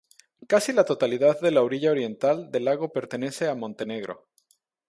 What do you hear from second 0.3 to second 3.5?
Casi la totalidad de la orilla oriental del lago pertenece